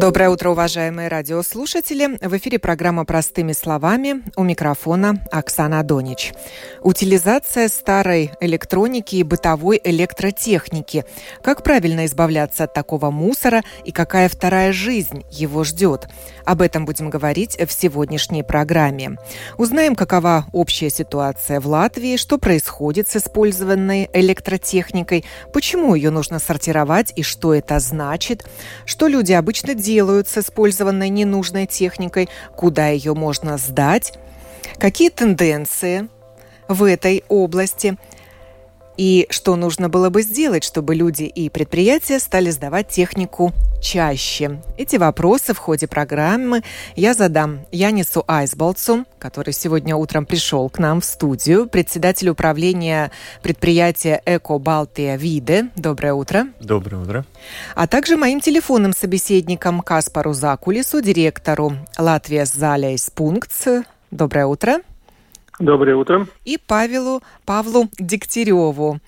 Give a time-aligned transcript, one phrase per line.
[0.00, 2.16] Доброе утро, уважаемые радиослушатели.
[2.26, 4.22] В эфире программа «Простыми словами».
[4.34, 6.32] У микрофона Оксана Донич.
[6.80, 11.04] Утилизация старой электроники и бытовой электротехники.
[11.42, 16.08] Как правильно избавляться от такого мусора и какая вторая жизнь его ждет?
[16.50, 19.18] Об этом будем говорить в сегодняшней программе.
[19.56, 27.12] Узнаем, какова общая ситуация в Латвии, что происходит с использованной электротехникой, почему ее нужно сортировать
[27.14, 28.44] и что это значит,
[28.84, 34.14] что люди обычно делают с использованной ненужной техникой, куда ее можно сдать,
[34.76, 36.08] какие тенденции
[36.66, 37.96] в этой области–
[39.00, 44.60] и что нужно было бы сделать, чтобы люди и предприятия стали сдавать технику чаще?
[44.76, 46.62] Эти вопросы в ходе программы
[46.96, 53.10] я задам Янису Айсболцу, который сегодня утром пришел к нам в студию, председатель управления
[53.42, 55.70] предприятия Эко Балтия Виде.
[55.76, 56.48] Доброе утро.
[56.60, 57.24] Доброе утро.
[57.74, 63.66] А также моим телефонным собеседником Каспару Закулису, директору Латвия Залейс Пунктс.
[64.10, 64.80] Доброе утро.
[65.60, 66.26] Доброе утро.
[66.46, 68.98] И Павелу Павлу Дегтяреву,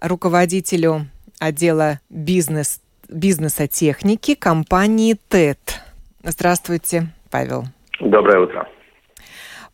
[0.00, 1.06] руководителю
[1.38, 5.82] отдела бизнес, бизнеса техники компании ТЭТ.
[6.24, 7.64] Здравствуйте, Павел.
[8.00, 8.66] Доброе утро.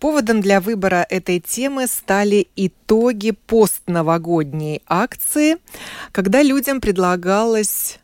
[0.01, 5.59] Поводом для выбора этой темы стали итоги постновогодней акции,
[6.11, 8.01] когда людям предлагалось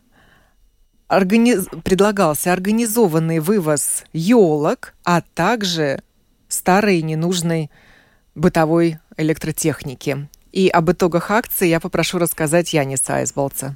[1.09, 1.67] организ...
[1.83, 6.01] предлагался организованный вывоз елок, а также
[6.47, 7.69] старой ненужной
[8.35, 10.27] бытовой электротехники.
[10.51, 13.75] И об итогах акции я попрошу рассказать Яниса Айсболца.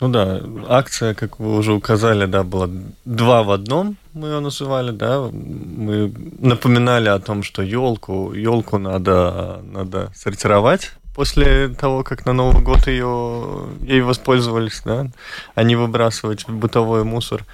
[0.00, 2.68] Ну да, акция, как вы уже указали, да, была
[3.04, 5.28] два в одном, мы ее называли, да.
[5.32, 12.62] Мы напоминали о том, что елку, елку надо, надо сортировать после того, как на Новый
[12.62, 15.08] год ее, ей воспользовались, да,
[15.56, 17.44] а не выбрасывать в бытовой мусор.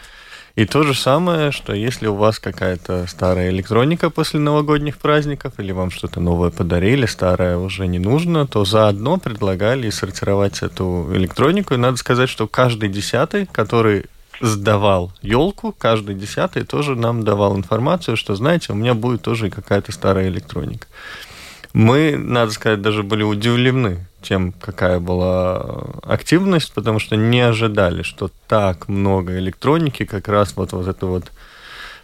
[0.57, 5.73] И то же самое, что если у вас какая-то старая электроника после новогодних праздников, или
[5.73, 11.75] вам что-то новое подарили, старое уже не нужно, то заодно предлагали сортировать эту электронику.
[11.75, 14.05] И надо сказать, что каждый десятый, который
[14.41, 19.91] сдавал елку, каждый десятый тоже нам давал информацию, что, знаете, у меня будет тоже какая-то
[19.91, 20.87] старая электроника.
[21.75, 28.31] Мы, надо сказать, даже были удивлены тем, какая была активность, потому что не ожидали, что
[28.47, 31.33] так много электроники, как раз вот, вот это вот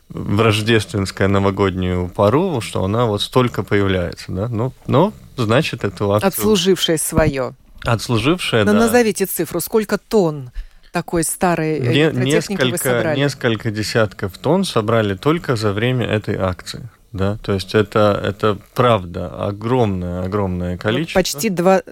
[0.09, 6.29] в рождественскую новогоднюю пару, что она вот столько появляется, да, ну, но значит эту акцию...
[6.29, 7.55] Отслужившая свое.
[7.85, 8.81] Отслужившая, Но да.
[8.81, 10.51] назовите цифру, сколько тонн
[10.91, 16.91] такой старой Не, несколько, несколько десятков тонн собрали только за время этой акции.
[17.13, 21.19] Да, то есть это, это правда огромное, огромное количество.
[21.19, 21.83] почти два...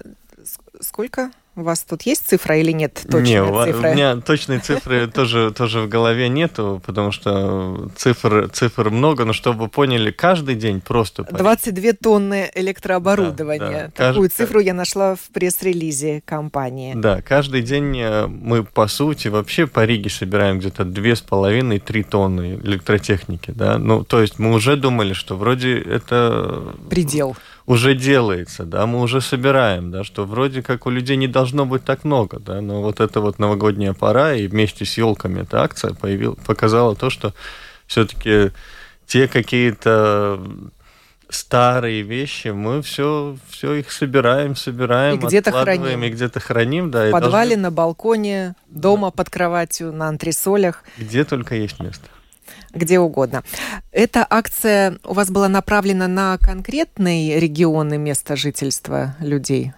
[0.79, 1.31] Сколько?
[1.59, 3.89] У вас тут есть цифра или нет точной не, цифры?
[3.89, 9.33] У меня точной цифры тоже, тоже в голове нету, потому что цифр, цифр много, но
[9.33, 11.23] чтобы вы поняли, каждый день просто...
[11.23, 13.91] 22 тонны электрооборудования.
[13.97, 14.11] Да, да.
[14.13, 14.37] Такую Кажд...
[14.37, 16.93] цифру я нашла в пресс-релизе компании.
[16.95, 23.51] Да, каждый день э, мы, по сути, вообще по Риге собираем где-то 2,5-3 тонны электротехники.
[23.51, 23.77] Да?
[23.77, 26.73] Ну, то есть мы уже думали, что вроде это...
[26.89, 27.35] Предел
[27.69, 31.85] уже делается, да, мы уже собираем, да, что вроде как у людей не должно быть
[31.85, 35.93] так много, да, но вот эта вот новогодняя пора и вместе с елками эта акция
[35.93, 37.35] появил, показала то, что
[37.85, 38.49] все-таки
[39.05, 40.41] те какие-то
[41.29, 46.03] старые вещи, мы все, все их собираем, собираем, и где-то храним.
[46.03, 47.09] и где-то храним, да.
[47.09, 47.61] В подвале, должны...
[47.61, 50.83] на балконе, дома под кроватью, на антресолях.
[50.97, 52.09] Где только есть место
[52.73, 53.43] где угодно.
[53.91, 59.73] Эта акция у вас была направлена на конкретные регионы места жительства людей?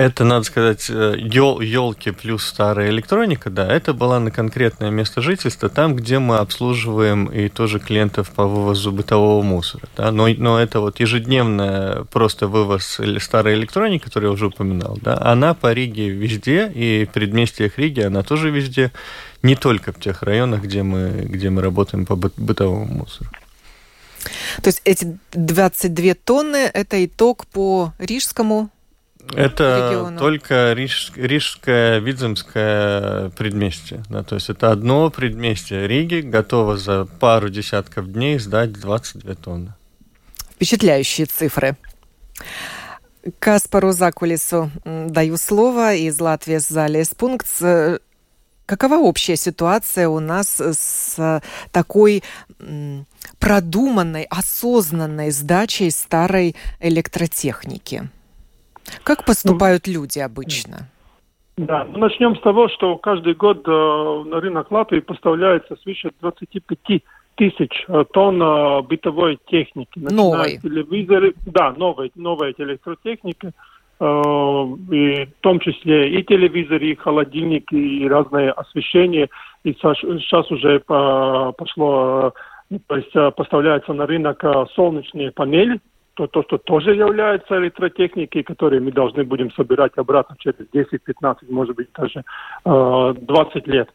[0.00, 5.68] Это, надо сказать, ел, елки плюс старая электроника, да, это была на конкретное место жительства,
[5.68, 9.82] там, где мы обслуживаем и тоже клиентов по вывозу бытового мусора.
[9.98, 15.18] Да, но, но это вот ежедневная просто вывоз старой электроники, которую я уже упоминал, да,
[15.20, 18.92] она по Риге везде, и в предместьях Риги она тоже везде,
[19.42, 23.28] не только в тех районах, где мы, где мы работаем по бытовому мусору.
[24.62, 28.70] То есть эти 22 тонны– это итог по Рижскому
[29.34, 30.18] это региону.
[30.18, 34.02] только Риж, Рижское, Видземское предместье.
[34.08, 39.74] Да, то есть это одно предместье Риги готово за пару десятков дней сдать 22 тонны.
[40.54, 41.76] Впечатляющие цифры.
[43.38, 47.46] Каспару Закулису даю слово из Латвии с Залес пункт.
[48.66, 51.42] Какова общая ситуация у нас с
[51.72, 52.22] такой
[53.38, 58.08] продуманной, осознанной сдачей старой электротехники?
[59.02, 60.88] Как поступают ну, люди обычно?
[61.56, 67.02] Да, ну, начнем с того, что каждый год э, на рынок Латвии поставляется свыше 25
[67.40, 69.98] тысяч э, тонн э, бытовой техники.
[69.98, 70.58] Новой.
[70.58, 78.06] Телевизоры, да, новой, новая электротехника, э, и в том числе и телевизоры, и холодильники, и
[78.06, 79.30] разное освещение.
[79.64, 82.32] И сейчас уже пошло,
[82.86, 84.42] то есть поставляются на рынок
[84.74, 85.80] солнечные панели,
[86.14, 91.76] то, то, что тоже является электротехникой, которые мы должны будем собирать обратно через 10-15, может
[91.76, 92.24] быть, даже
[92.64, 93.90] 20 лет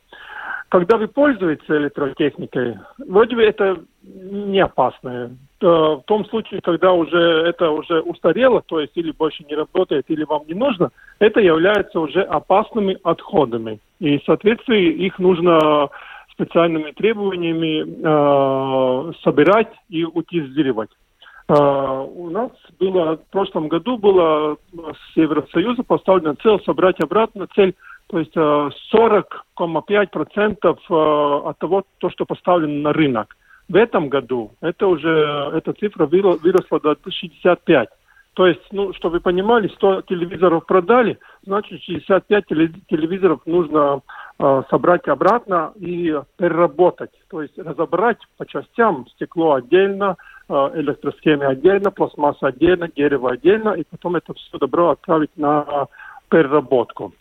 [0.70, 5.32] когда вы пользуетесь электротехникой, вроде бы это не опасно.
[5.62, 10.24] В том случае, когда уже это уже устарело, то есть или больше не работает, или
[10.26, 13.80] вам не нужно, это является уже опасными отходами.
[14.00, 15.90] И, соответственно, их нужно
[16.32, 20.90] специальными требованиями э, собирать и утилизировать.
[21.48, 27.76] Э, у нас было в прошлом году было с Евросоюза поставлена цель собрать обратно цель
[28.08, 30.76] то есть 40,5% э, э,
[31.50, 33.36] от того, то, что поставлено на рынок.
[33.68, 35.10] В этом году это уже,
[35.54, 37.90] эта цифра выросла до 65.
[38.36, 44.02] То есть, ну, чтобы вы понимали, 100 телевизоров продали, значит 65 телевизоров нужно
[44.38, 47.12] э, собрать обратно и переработать.
[47.30, 50.18] То есть разобрать по частям стекло отдельно,
[50.50, 55.88] электросхемы отдельно, пластмасса отдельно, дерево отдельно, и потом это все добро отправить на
[56.30, 57.14] переработку.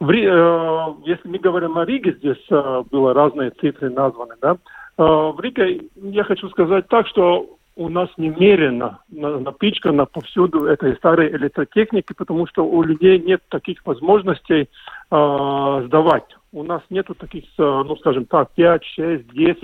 [0.00, 4.56] В, э, если мы говорим о Риге, здесь э, было разные цифры названы, да.
[4.98, 11.30] Э, в Риге я хочу сказать так, что у нас немерено напичкано повсюду этой старой
[11.30, 14.68] электротехники, потому что у людей нет таких возможностей
[15.10, 16.36] э, сдавать.
[16.54, 19.62] У нас нету таких, ну, скажем так, 5, 6, 10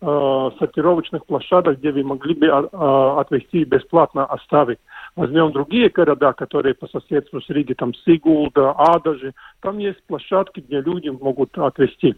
[0.00, 4.78] э, сортировочных площадок, где вы могли бы э, отвезти бесплатно оставить.
[5.16, 10.80] Возьмем другие города, которые по соседству с Риги, там Сигулда, Адажи, там есть площадки, где
[10.80, 12.14] люди могут отвезти.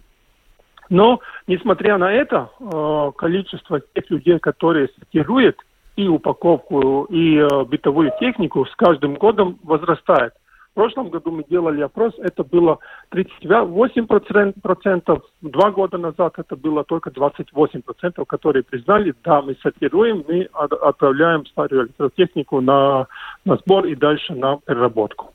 [0.90, 5.56] Но, несмотря на это, э, количество тех людей, которые сортируют
[5.96, 10.34] и упаковку, и э, бытовую технику с каждым годом возрастает.
[10.70, 12.78] В прошлом году мы делали опрос, это было
[13.12, 21.44] 38%, два года назад это было только 28%, которые признали, да, мы сортируем, мы отправляем
[21.46, 23.08] старую электротехнику на,
[23.44, 25.34] на сбор и дальше на переработку.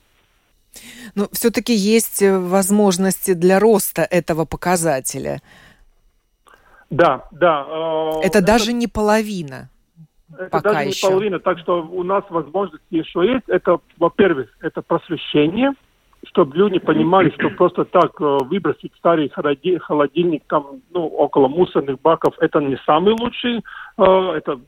[1.14, 5.42] Но все-таки есть э, возможности для роста этого показателя.
[6.90, 7.66] Да, да.
[7.68, 9.68] Э, это, это даже не половина.
[10.32, 11.06] Это пока даже еще.
[11.06, 13.48] не половина, так что у нас возможности еще есть.
[13.48, 15.72] Это, во-первых, это просвещение,
[16.26, 22.34] чтобы люди понимали, что просто так э, выбросить старый холодильник там, ну, около мусорных баков,
[22.40, 24.02] это не самый лучший, э,
[24.36, 24.60] это,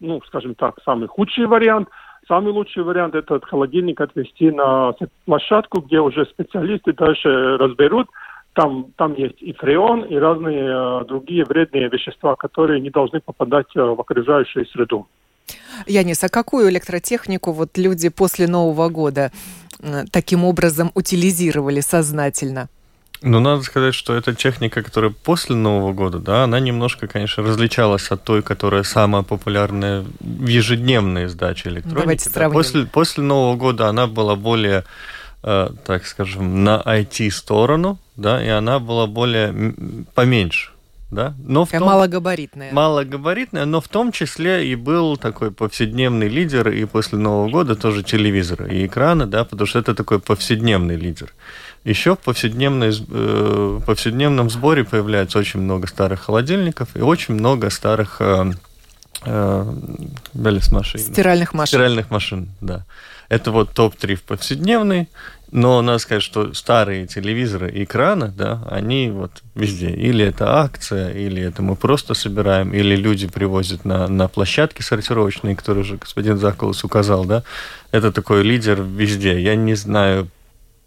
[0.00, 1.88] ну, скажем так, самый худший вариант.
[2.28, 4.94] Самый лучший вариант это холодильник отвезти на
[5.24, 8.08] площадку, где уже специалисты дальше разберут,
[8.54, 13.66] там, там есть и фреон, и разные э, другие вредные вещества, которые не должны попадать
[13.74, 15.06] э, в окружающую среду.
[15.86, 19.32] Янис, а какую электротехнику вот люди после Нового года
[19.80, 22.68] э, таким образом утилизировали сознательно?
[23.24, 28.10] Ну, надо сказать, что эта техника, которая после Нового года, да, она немножко, конечно, различалась
[28.10, 32.00] от той, которая самая популярная в ежедневной сдаче электроники.
[32.00, 32.50] Давайте да.
[32.50, 34.84] После, после Нового года она была более
[35.44, 39.74] Э, так скажем, на IT-сторону, да, и она была более
[40.14, 40.72] поменьше.
[41.12, 41.34] Да?
[41.44, 42.72] Но в том, малогабаритная.
[42.72, 48.02] Малогабаритная, но в том числе и был такой повседневный лидер, и после Нового года тоже
[48.02, 51.34] телевизоры и экраны, да, потому что это такой повседневный лидер.
[51.84, 58.16] Еще в повседневной, э, повседневном сборе появляется очень много старых холодильников и очень много старых
[58.20, 58.52] э,
[59.26, 59.74] э,
[60.34, 60.98] машин.
[60.98, 61.78] Стиральных машин.
[61.78, 62.86] Стиральных машин, да.
[63.28, 65.08] Это вот топ-3 в повседневный,
[65.52, 69.90] но надо сказать, что старые телевизоры и экраны, да, они вот везде.
[69.90, 75.54] Или это акция, или это мы просто собираем, или люди привозят на, на площадки сортировочные,
[75.54, 77.44] которые уже господин Заколос указал, да.
[77.90, 79.38] Это такой лидер везде.
[79.40, 80.28] Я не знаю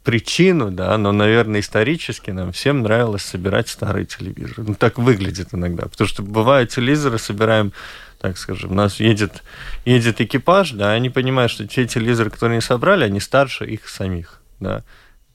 [0.03, 4.63] причину, да, но, наверное, исторически нам всем нравилось собирать старые телевизоры.
[4.67, 5.83] Ну, так выглядит иногда.
[5.83, 7.71] Потому что бывают телевизоры, собираем
[8.19, 8.71] так скажем.
[8.71, 9.43] У нас едет,
[9.85, 14.41] едет экипаж, да, они понимают, что те телевизоры, которые они собрали, они старше их самих,
[14.65, 14.83] да.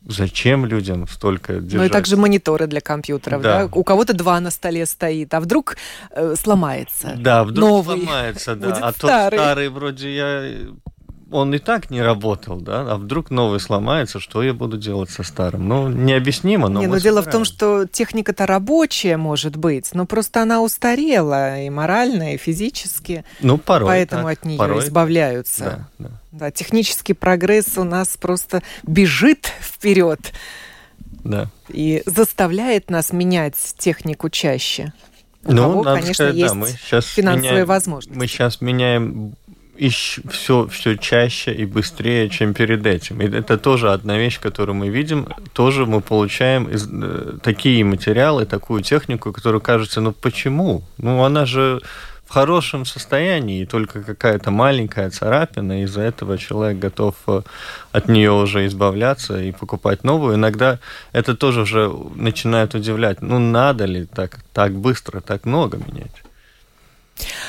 [0.06, 1.74] Зачем людям столько держать?
[1.74, 3.64] Ну и также мониторы для компьютеров, да.
[3.64, 3.68] да?
[3.72, 5.76] У кого-то два на столе стоит, а вдруг
[6.10, 7.16] э, сломается.
[7.18, 8.68] Да, вдруг Новый сломается, да.
[8.68, 9.30] Будет а старый.
[9.30, 10.54] тот старый вроде я
[11.30, 15.22] он и так не работал, да, а вдруг новый сломается, что я буду делать со
[15.22, 15.68] старым?
[15.68, 16.80] Ну, необъяснимо, но...
[16.80, 21.70] Не, но дело в том, что техника-то рабочая, может быть, но просто она устарела и
[21.70, 23.24] морально, и физически.
[23.40, 24.84] Ну, порой Поэтому так, от нее порой...
[24.84, 25.88] избавляются.
[25.98, 26.10] Да, да.
[26.32, 30.32] да, технический прогресс у нас просто бежит вперед.
[31.24, 31.48] Да.
[31.68, 34.92] И заставляет нас менять технику чаще.
[35.42, 38.18] У ну, кого, конечно, сказать, есть да, мы сейчас финансовые меняем, возможности.
[38.18, 39.36] Мы сейчас меняем
[39.88, 43.20] все, все чаще и быстрее, чем перед этим.
[43.22, 45.26] И это тоже одна вещь, которую мы видим.
[45.52, 50.82] Тоже мы получаем из, э, такие материалы, такую технику, которую кажется, ну почему?
[50.98, 51.80] Ну она же
[52.30, 57.42] в хорошем состоянии, и только какая-то маленькая царапина, из-за этого человек готов э,
[57.90, 60.36] от нее уже избавляться и покупать новую.
[60.36, 60.78] Иногда
[61.12, 63.20] это тоже уже начинает удивлять.
[63.20, 66.22] Ну, надо ли так, так быстро, так много менять?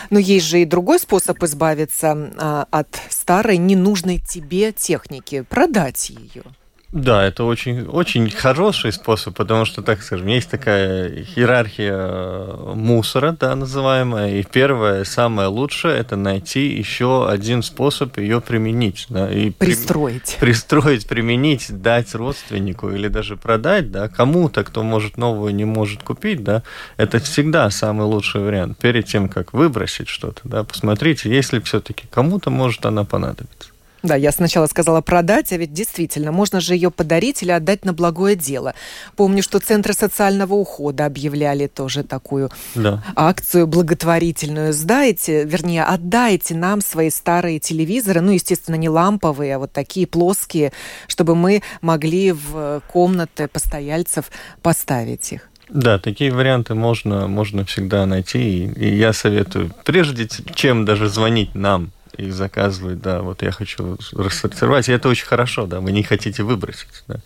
[0.10, 6.44] Но есть же и другой способ избавиться а, от старой ненужной тебе техники, продать ее.
[6.92, 13.36] Да, это очень, очень хороший способ, потому что, так скажем, есть такая иерархия э, мусора,
[13.40, 19.06] да, называемая, и первое, самое лучшее, это найти еще один способ ее применить.
[19.08, 20.36] Да, и пристроить.
[20.40, 26.04] При, пристроить, применить, дать родственнику или даже продать, да, кому-то, кто может новую, не может
[26.04, 26.62] купить, да,
[26.98, 28.78] это всегда самый лучший вариант.
[28.80, 33.71] Перед тем, как выбросить что-то, да, посмотрите, если все-таки кому-то может она понадобиться.
[34.04, 37.94] Да, я сначала сказала продать, а ведь действительно, можно же ее подарить или отдать на
[37.94, 38.74] благое дело.
[39.16, 43.04] Помню, что центры социального ухода объявляли тоже такую да.
[43.16, 44.74] акцию благотворительную.
[44.74, 50.72] Сдайте, вернее, отдайте нам свои старые телевизоры, ну, естественно, не ламповые, а вот такие плоские,
[51.08, 54.32] чтобы мы могли в комнаты постояльцев
[54.62, 55.48] поставить их.
[55.70, 58.66] Да, такие варианты можно, можно всегда найти.
[58.66, 63.98] И, и я советую, прежде чем даже звонить нам, и заказывать, да, вот я хочу
[64.14, 67.18] рассортировать, и это очень хорошо, да, вы не хотите выбросить, да.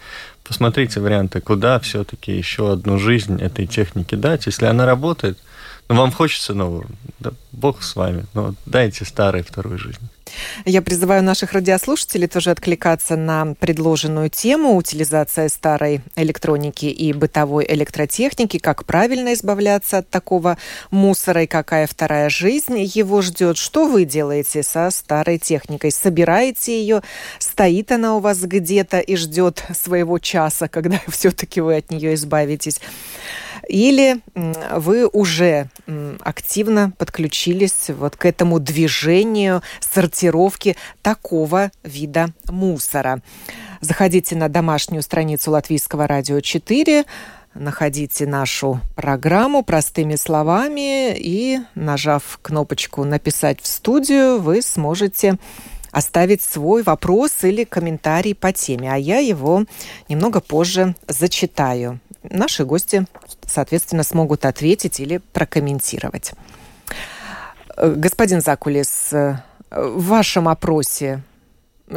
[0.43, 5.37] Посмотрите варианты, куда все-таки еще одну жизнь этой технике дать, если она работает,
[5.89, 6.87] ну, вам хочется новую,
[7.19, 10.09] да, бог с вами, но дайте старой вторую жизнь.
[10.65, 18.57] Я призываю наших радиослушателей тоже откликаться на предложенную тему утилизация старой электроники и бытовой электротехники,
[18.57, 20.57] как правильно избавляться от такого
[20.91, 23.57] мусора и какая вторая жизнь его ждет.
[23.57, 25.91] Что вы делаете со старой техникой?
[25.91, 27.03] Собираете ее?
[27.39, 32.79] Стоит она у вас где-то и ждет своего часа, когда все-таки вы от нее избавитесь?
[33.67, 34.21] Или
[34.71, 35.69] вы уже
[36.21, 43.21] активно подключились вот к этому движению сортировки такого вида мусора.
[43.81, 47.05] Заходите на домашнюю страницу Латвийского радио 4,
[47.53, 55.37] находите нашу программу простыми словами и, нажав кнопочку «Написать в студию», вы сможете
[55.91, 59.63] оставить свой вопрос или комментарий по теме, а я его
[60.09, 63.05] немного позже зачитаю наши гости,
[63.45, 66.33] соответственно, смогут ответить или прокомментировать.
[67.77, 69.39] Э, господин Закулис, э,
[69.71, 71.23] в вашем опросе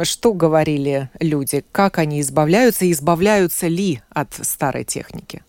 [0.03, 1.65] что говорили люди?
[1.71, 5.41] Как они избавляются и избавляются ли от старой техники?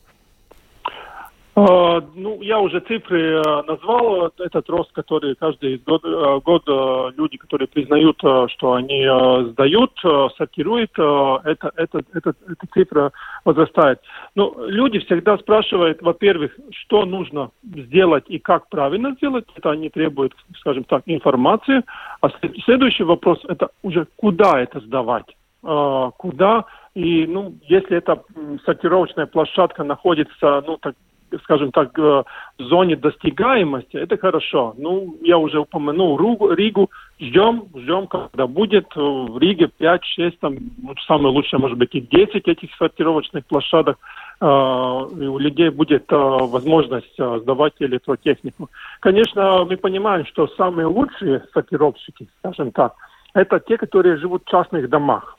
[1.56, 7.10] А, ну, я уже цифры э, назвал, этот рост, который каждый год, э, год э,
[7.16, 9.04] люди, которые признают, что они
[9.50, 9.92] сдают,
[10.36, 13.12] сортируют, это, это, это, эта цифра
[13.44, 14.00] возрастает.
[14.36, 20.34] Но люди всегда спрашивают, во-первых, что нужно сделать и как правильно сделать, это они требуют,
[20.58, 21.82] скажем так, информации.
[22.20, 22.28] А
[22.64, 28.22] следующий вопрос, это уже куда это сдавать, куда и, ну, если эта
[28.64, 30.94] сортировочная площадка находится, ну, так,
[31.42, 32.24] скажем так, в
[32.58, 34.74] зоне достигаемости, это хорошо.
[34.78, 36.18] Ну, я уже упомянул
[36.52, 42.00] Ригу, ждем, ждем, когда будет в Риге 5-6, там, ну, самое лучшее, может быть, и
[42.00, 43.98] 10 этих сортировочных площадок,
[44.40, 48.70] э, и у людей будет э, возможность э, сдавать электротехнику.
[49.00, 52.94] Конечно, мы понимаем, что самые лучшие сортировщики, скажем так,
[53.34, 55.36] это те, которые живут в частных домах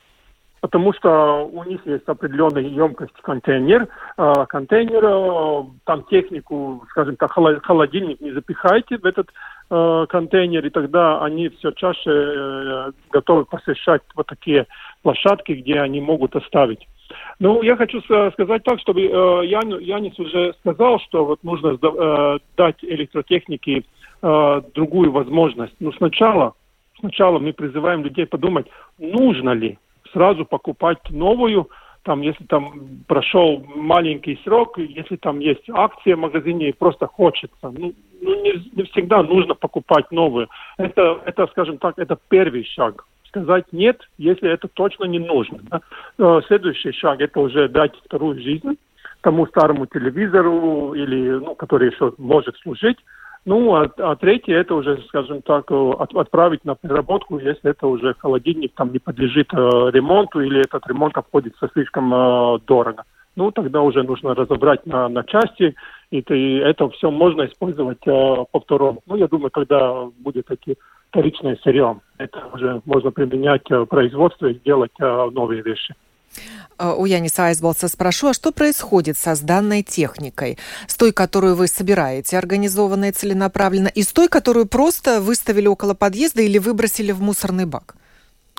[0.62, 7.32] потому что у них есть определенная емкость контейнер, э, контейнер, э, там технику, скажем так,
[7.32, 9.28] холодильник не запихайте в этот
[9.70, 14.68] э, контейнер, и тогда они все чаще э, готовы посещать вот такие
[15.02, 16.86] площадки, где они могут оставить.
[17.40, 22.38] Ну, я хочу сказать так, чтобы э, Ян, Янис уже сказал, что вот нужно э,
[22.56, 23.84] дать электротехнике
[24.74, 25.74] другую возможность.
[25.80, 26.54] Но сначала,
[27.00, 29.80] сначала мы призываем людей подумать, нужно ли
[30.12, 31.68] сразу покупать новую,
[32.04, 32.72] там, если там
[33.06, 38.70] прошел маленький срок, если там есть акция в магазине и просто хочется, ну, ну не,
[38.74, 40.48] не всегда нужно покупать новую.
[40.78, 43.04] Это, это, скажем так, это первый шаг.
[43.28, 45.60] сказать нет, если это точно не нужно.
[45.62, 45.80] Да?
[46.18, 48.76] Э, следующий шаг– это уже дать вторую жизнь
[49.22, 52.98] тому старому телевизору, или, ну, который еще может служить.
[53.44, 57.88] Ну, а, а третье, это уже, скажем так, э, от, отправить на переработку, если это
[57.88, 63.02] уже холодильник там не подлежит э, ремонту или этот ремонт обходится слишком э, дорого.
[63.34, 65.74] Ну, тогда уже нужно разобрать на, на части,
[66.12, 69.00] и, и это все можно использовать э, повтором.
[69.06, 70.76] Ну, я думаю, когда будет такие
[71.10, 75.96] вторичное сырье, это уже можно применять в производстве и сделать э, новые вещи.
[76.82, 80.58] Э, у Яниса Айсболса спрошу, а что происходит со сданной техникой?
[80.88, 85.94] С той, которую вы собираете организованно и целенаправленно, и с той, которую просто выставили около
[85.94, 87.94] подъезда или выбросили в мусорный бак?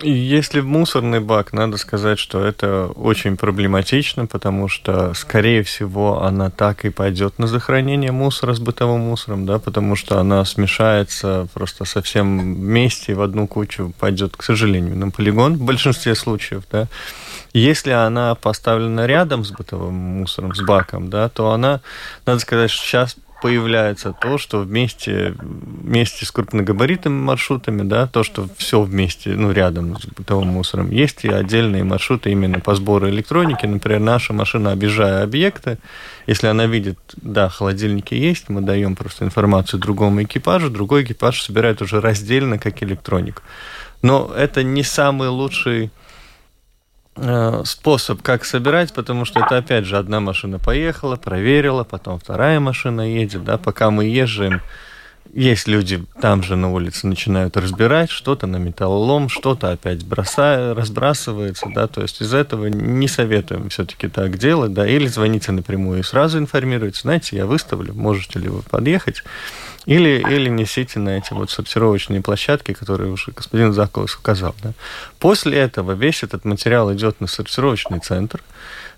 [0.02, 6.50] Если в мусорный бак, надо сказать, что это очень проблематично, потому что, скорее всего, она
[6.50, 11.86] так и пойдет на захоронение мусора с бытовым мусором, да, потому что она смешается просто
[11.86, 16.88] совсем вместе в одну кучу, пойдет, к сожалению, на полигон в большинстве случаев, да.
[17.54, 21.82] Если она поставлена рядом с бытовым мусором, с баком, да, то она,
[22.26, 28.48] надо сказать, что сейчас появляется то, что вместе, вместе с крупногабаритными маршрутами, да, то, что
[28.56, 30.90] все вместе, ну, рядом с бытовым мусором.
[30.92, 33.66] Есть и отдельные маршруты именно по сбору электроники.
[33.66, 35.78] Например, наша машина, объезжая объекты,
[36.26, 41.82] если она видит, да, холодильники есть, мы даем просто информацию другому экипажу, другой экипаж собирает
[41.82, 43.42] уже раздельно, как электронику.
[44.02, 45.92] Но это не самый лучший
[47.66, 53.02] способ, как собирать, потому что это, опять же, одна машина поехала, проверила, потом вторая машина
[53.02, 54.62] едет, да, пока мы езжим,
[55.34, 61.68] есть люди там же на улице начинают разбирать, что-то на металлолом, что-то опять бросая, разбрасывается,
[61.74, 66.04] да, то есть из этого не советуем все-таки так делать, да, или звоните напрямую и
[66.04, 69.24] сразу информируйте, знаете, я выставлю, можете ли вы подъехать,
[69.86, 74.56] или, или несите на эти вот сортировочные площадки, которые уже господин Заколос указал.
[74.64, 74.72] Да.
[75.20, 78.42] После этого весь этот материал идет на сортировочный центр.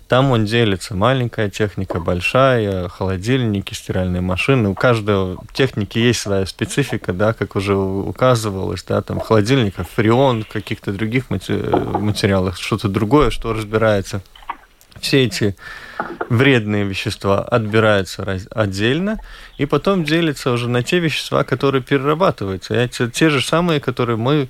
[0.08, 0.94] Там он делится.
[0.94, 4.68] Маленькая техника, большая, холодильники, стиральные машины.
[4.68, 10.92] У каждого техники есть своя специфика, да, как уже указывалось, да, там холодильников, фреон, каких-то
[10.92, 14.22] других материалах, что-то другое, что разбирается.
[15.00, 15.56] Все эти
[16.30, 19.20] вредные вещества отбираются отдельно,
[19.58, 22.74] и потом делятся уже на те вещества, которые перерабатываются.
[22.74, 24.48] Это те же самые, которые мы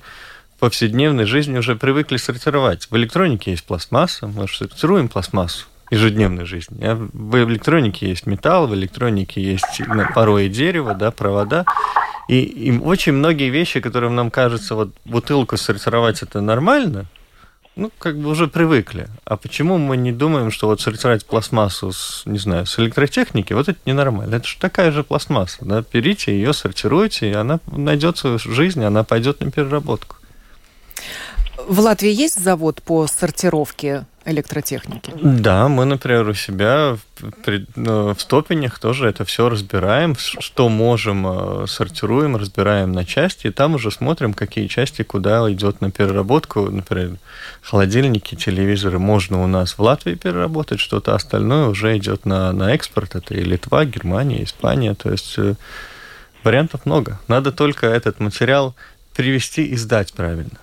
[0.59, 2.87] повседневной жизни уже привыкли сортировать.
[2.89, 6.83] В электронике есть пластмасса, мы же сортируем пластмассу ежедневной жизни.
[6.83, 9.81] А в электронике есть металл, в электронике есть
[10.13, 11.65] порой дерево, да, провода.
[12.27, 17.05] И, и очень многие вещи, которые нам кажется, вот бутылку сортировать это нормально,
[17.77, 19.07] ну, как бы уже привыкли.
[19.23, 23.69] А почему мы не думаем, что вот сортировать пластмассу с, не знаю, с электротехники, вот
[23.69, 24.35] это ненормально.
[24.35, 29.03] Это же такая же пластмасса, да, берите ее, сортируйте, и она найдет свою жизнь, она
[29.03, 30.16] пойдет на переработку.
[31.67, 35.11] В Латвии есть завод по сортировке электротехники?
[35.15, 41.25] Да, мы, например, у себя в, ну, в стопенях тоже это все разбираем, что можем,
[41.63, 46.69] э, сортируем, разбираем на части, и там уже смотрим, какие части куда идет на переработку.
[46.69, 47.17] Например,
[47.61, 53.15] холодильники, телевизоры можно у нас в Латвии переработать, что-то остальное уже идет на, на экспорт.
[53.15, 54.93] Это и Литва, Германия, Испания.
[54.93, 55.55] То есть э,
[56.43, 57.19] вариантов много.
[57.27, 58.75] Надо только этот материал
[59.15, 60.59] привести и сдать правильно.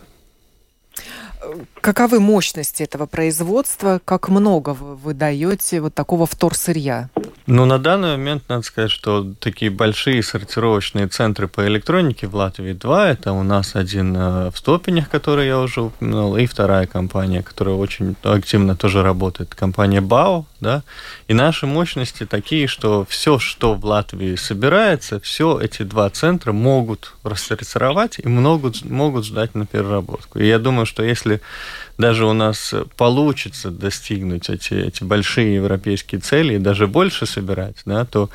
[1.80, 4.00] Каковы мощности этого производства?
[4.04, 7.10] Как много вы выдаете вот такого вторсырья?
[7.46, 12.72] Ну, на данный момент надо сказать, что такие большие сортировочные центры по электронике в Латвии
[12.72, 13.10] два.
[13.10, 17.74] Это у нас один э, в Стопенях, который я уже упомянул, и вторая компания, которая
[17.74, 20.84] очень активно тоже работает, компания БАО, да.
[21.28, 27.12] И наши мощности такие, что все, что в Латвии собирается, все эти два центра могут
[27.24, 30.38] рассортировать и могут, могут ждать на переработку.
[30.38, 31.42] И я думаю, что если
[31.98, 38.04] даже у нас получится достигнуть эти, эти большие европейские цели и даже больше собирать, да,
[38.04, 38.30] то,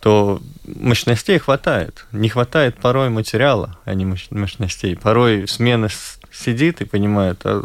[0.00, 2.04] то мощностей хватает.
[2.12, 4.96] Не хватает порой материала, а не мощностей.
[4.96, 5.88] Порой смена
[6.32, 7.62] сидит и понимает, а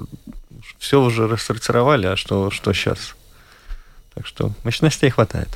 [0.80, 3.16] все уже рассортировали, а что, что сейчас?
[4.14, 5.50] Так что мощностей хватает.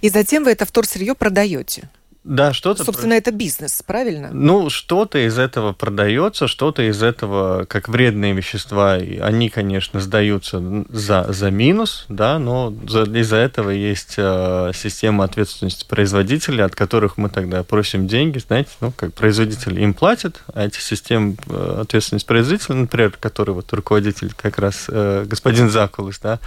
[0.00, 1.90] И затем вы это вторсырье продаете?
[2.24, 2.84] Да, что-то...
[2.84, 4.30] Собственно, это бизнес, правильно?
[4.32, 11.30] Ну, что-то из этого продается, что-то из этого, как вредные вещества, они, конечно, сдаются за,
[11.30, 17.62] за минус, да, но из-за этого есть э, система ответственности производителя, от которых мы тогда
[17.62, 23.12] просим деньги, знаете, ну, как производитель им платит, а эти системы э, ответственности производителя, например,
[23.20, 26.40] который вот руководитель как раз э, господин Закулыс, да,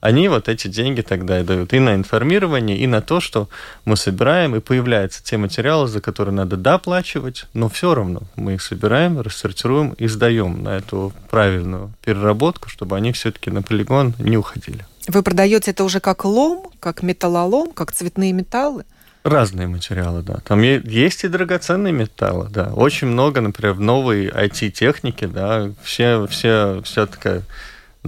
[0.00, 3.48] они вот эти деньги тогда и дают и на информирование, и на то, что
[3.84, 8.54] мы собираем, и появляется являются те материалы, за которые надо доплачивать, но все равно мы
[8.54, 14.36] их собираем, рассортируем и сдаем на эту правильную переработку, чтобы они все-таки на полигон не
[14.36, 14.84] уходили.
[15.06, 18.84] Вы продаете это уже как лом, как металлолом, как цветные металлы?
[19.24, 20.38] Разные материалы, да.
[20.44, 22.72] Там есть и драгоценные металлы, да.
[22.74, 27.42] Очень много, например, в новой IT-технике, да, все, все, вся такая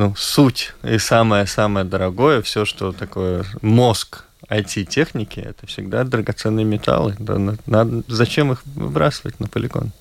[0.00, 7.16] ну, суть и самое-самое дорогое, все, что такое мозг IT-техники, это всегда драгоценные металлы.
[7.18, 7.36] Да,
[7.66, 9.92] надо, зачем их выбрасывать на полигон?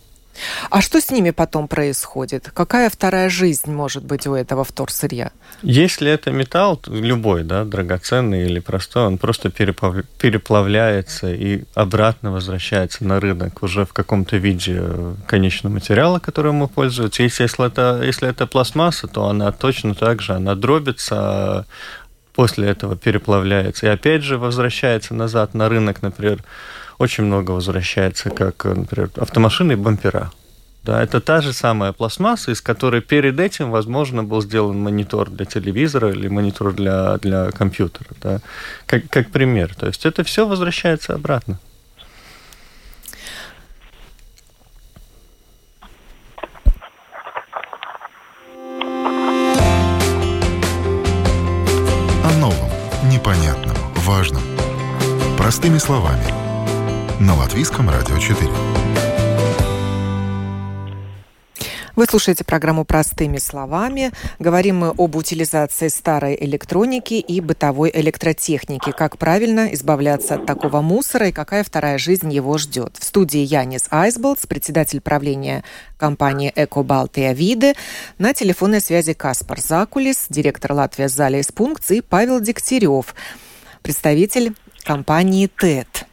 [0.69, 2.49] А что с ними потом происходит?
[2.54, 5.32] Какая вторая жизнь может быть у этого вторсырья?
[5.62, 13.19] Если это металл, любой, да, драгоценный или простой, он просто переплавляется и обратно возвращается на
[13.19, 14.82] рынок уже в каком-то виде
[15.28, 17.23] конечного материала, которым мы пользуемся.
[17.23, 21.65] Если, если, это, если это пластмасса, то она точно так же, она дробится,
[22.34, 26.41] после этого переплавляется и опять же возвращается назад на рынок, например,
[27.00, 30.32] очень много возвращается, как, например, автомашины и бампера.
[30.84, 35.46] Да, это та же самая пластмасса, из которой перед этим, возможно, был сделан монитор для
[35.46, 38.10] телевизора или монитор для, для компьютера.
[38.22, 38.40] Да,
[38.86, 39.76] как, как пример.
[39.76, 41.60] То есть это все возвращается обратно.
[52.24, 52.70] О новом,
[53.10, 54.44] непонятном, важном.
[55.38, 56.24] Простыми словами–
[57.19, 58.49] на Латвийском радио 4.
[61.97, 64.13] Вы слушаете программу «Простыми словами».
[64.39, 68.91] Говорим мы об утилизации старой электроники и бытовой электротехники.
[68.91, 72.95] Как правильно избавляться от такого мусора и какая вторая жизнь его ждет.
[72.97, 75.65] В студии Янис Айсболтс, председатель правления
[75.97, 77.73] компании «Эко Балтия Виде».
[78.17, 83.13] На телефонной связи Каспар Закулис, директор Латвия Залис Пункт и Павел Дегтярев,
[83.82, 84.53] представитель
[84.86, 86.09] компании ТЭТ.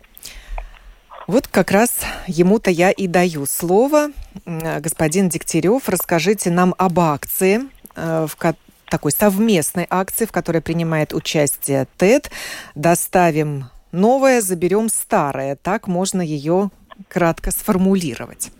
[1.26, 4.10] Вот как раз ему-то я и даю слово.
[4.46, 7.62] Господин Дегтярев, расскажите нам об акции,
[7.96, 8.36] э, в
[8.88, 12.30] такой совместной акции, в которой принимает участие ТЭД.
[12.76, 15.56] Доставим новое, заберем старое.
[15.60, 16.70] Так можно ее
[17.08, 18.52] кратко сформулировать.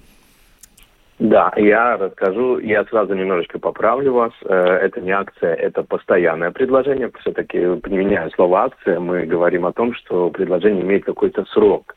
[1.20, 4.32] Да, я расскажу, я сразу немножечко поправлю вас.
[4.42, 7.12] Э, это не акция, это постоянное предложение.
[7.20, 11.94] Все-таки, применяя слово акция, мы говорим о том, что предложение имеет какой-то срок.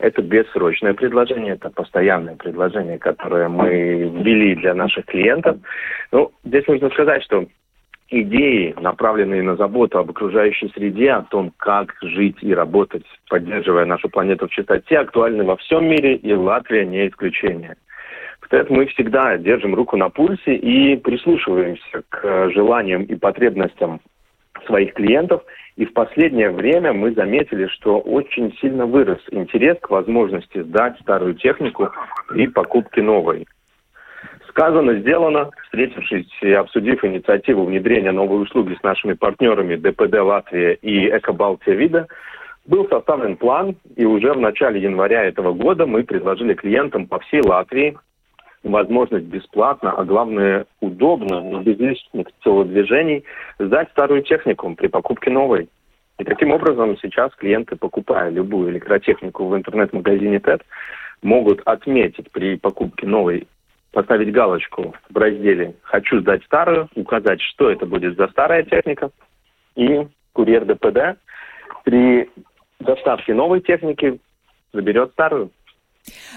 [0.00, 5.58] Это бессрочное предложение, это постоянное предложение, которое мы ввели для наших клиентов.
[6.10, 7.44] Ну, здесь нужно сказать, что
[8.08, 14.08] идеи, направленные на заботу об окружающей среде, о том, как жить и работать, поддерживая нашу
[14.08, 17.76] планету в чистоте, актуальны во всем мире, и Латвия не исключение.
[18.48, 24.00] Поэтому мы всегда держим руку на пульсе и прислушиваемся к желаниям и потребностям
[24.64, 25.42] своих клиентов–
[25.80, 31.34] и в последнее время мы заметили, что очень сильно вырос интерес к возможности сдать старую
[31.36, 31.88] технику
[32.28, 33.46] при покупке новой.
[34.50, 35.48] Сказано, сделано.
[35.64, 42.08] Встретившись и обсудив инициативу внедрения новой услуги с нашими партнерами ДПД Латвия и Экобалтия Вида,
[42.66, 47.40] был составлен план, и уже в начале января этого года мы предложили клиентам по всей
[47.40, 47.96] Латвии
[48.62, 53.24] возможность бесплатно, а главное удобно, но без лишних телодвижений,
[53.58, 55.68] сдать старую технику при покупке новой.
[56.18, 60.60] И таким образом сейчас клиенты, покупая любую электротехнику в интернет-магазине TED,
[61.22, 63.48] могут отметить при покупке новой,
[63.92, 69.10] поставить галочку в разделе «Хочу сдать старую», указать, что это будет за старая техника,
[69.76, 71.18] и курьер ДПД
[71.84, 72.28] при
[72.80, 74.20] доставке новой техники
[74.72, 75.50] заберет старую.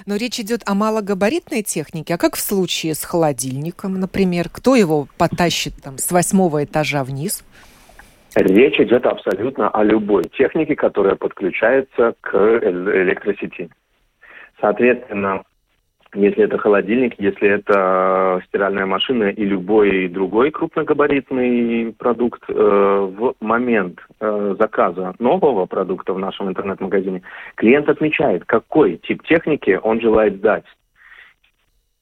[0.06, 2.15] Но речь идет о малогабаритной технике.
[2.15, 4.49] А как в случае с холодильником, например?
[4.49, 7.43] Кто его потащит там, с восьмого этажа вниз?
[8.36, 13.69] Речь идет абсолютно о любой технике, которая подключается к электросети.
[14.60, 15.43] Соответственно,
[16.13, 23.99] если это холодильник, если это стиральная машина и любой другой крупногабаритный продукт, э, в момент
[24.19, 27.23] э, заказа нового продукта в нашем интернет-магазине
[27.56, 30.65] клиент отмечает, какой тип техники он желает сдать.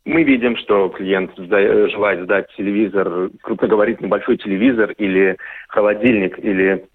[0.04, 6.86] Мы видим, что клиент желает сдать телевизор, крупногабаритный большой телевизор или холодильник или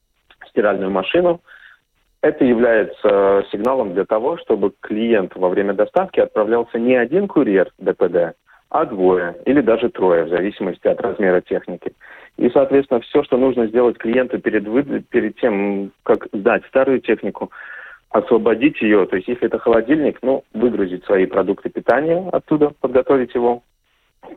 [0.49, 1.41] стиральную машину–
[2.27, 8.37] это является сигналом для того, чтобы клиент во время доставки отправлялся не один курьер ДПД,
[8.69, 11.93] а двое или даже трое, в зависимости от размера техники.
[12.37, 14.65] И, соответственно, все, что нужно сделать клиенту перед,
[15.09, 17.51] перед тем, как сдать старую технику,
[18.11, 23.63] освободить ее, то есть если это холодильник, ну, выгрузить свои продукты питания оттуда, подготовить его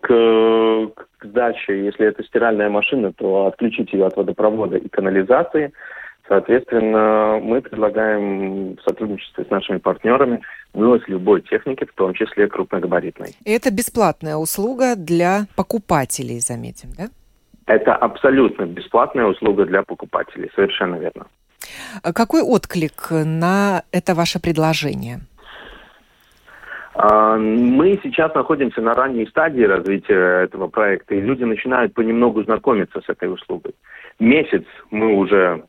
[0.02, 1.86] к, к сдаче.
[1.86, 5.71] Если это стиральная машина, то отключить ее от водопровода и канализации–
[6.29, 10.41] Соответственно, мы предлагаем в сотрудничестве с нашими партнерами
[10.73, 13.35] вывоз любой техники, в том числе крупногабаритной.
[13.43, 17.07] И это бесплатная услуга для покупателей, заметим, да?
[17.65, 21.25] Это абсолютно бесплатная услуга для покупателей, совершенно верно.
[22.03, 25.21] А какой отклик на это ваше предложение?
[26.93, 33.01] А, мы сейчас находимся на ранней стадии развития этого проекта, и люди начинают понемногу знакомиться
[33.01, 33.73] с этой услугой.
[34.19, 35.63] Месяц мы уже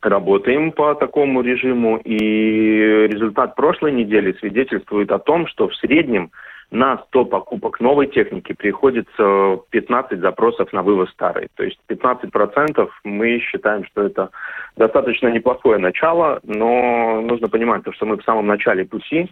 [0.00, 6.30] работаем по такому режиму, и результат прошлой недели свидетельствует о том, что в среднем
[6.70, 11.48] на 100 покупок новой техники приходится 15 запросов на вывоз старой.
[11.54, 14.30] То есть 15% мы считаем, что это
[14.76, 19.30] достаточно неплохое начало, но нужно понимать, что мы в самом начале пути,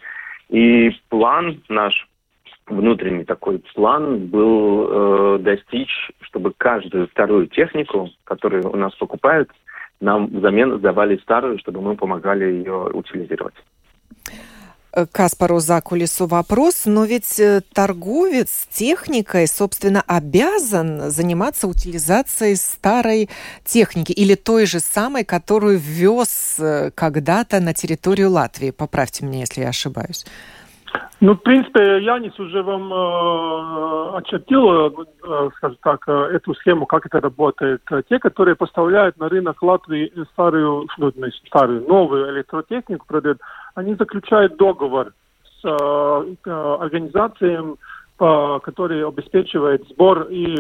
[0.49, 2.09] и план наш
[2.67, 9.51] внутренний такой план был э, достичь, чтобы каждую вторую технику, которую у нас покупают,
[10.01, 13.55] нам взамен сдавали старую, чтобы мы помогали ее утилизировать.
[14.97, 23.29] Э, Каспару за кулису вопрос, но ведь э, торговец техникой, собственно, обязан заниматься утилизацией старой
[23.65, 28.71] техники или той же самой, которую ввез э, когда-то на территорию Латвии.
[28.71, 30.25] Поправьте меня, если я ошибаюсь.
[31.21, 37.07] Ну, в принципе, Янис уже вам э, очертил, э, скажем так, э, эту схему, как
[37.07, 37.83] это работает.
[38.09, 41.13] Те, которые поставляют на рынок Латвии старую, ну,
[41.47, 43.39] старую, новую электротехнику, продают,
[43.75, 45.13] они заключают договор
[45.61, 47.77] с э, э организацией
[48.19, 50.57] который обеспечивает сбор и э,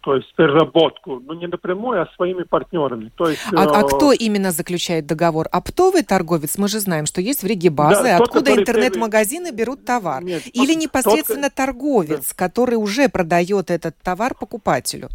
[0.00, 3.12] то есть переработку, но не напрямую, а своими партнерами.
[3.16, 5.46] То есть, а, а кто именно заключает договор?
[5.52, 6.58] Оптовый торговец?
[6.58, 10.24] Мы же знаем, что есть в Риге базы, да, откуда интернет-магазины берут товар.
[10.24, 12.46] Нет, Или тот, непосредственно тот, торговец, да.
[12.48, 15.10] который уже продает этот товар покупателю?